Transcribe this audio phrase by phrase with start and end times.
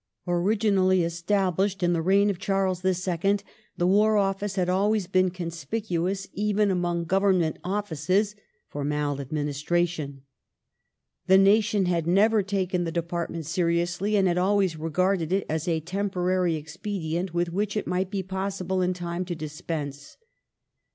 [0.25, 3.37] Originally established in the reign of Charles II.
[3.77, 8.35] the War Office had always been conspicuous, even among Government Offices,
[8.67, 10.23] for maladministration.
[11.27, 15.81] The nation had never taken the department seriously and had always regarded it as a
[15.81, 20.17] temporary expedient with which it might be possible in time to dispense.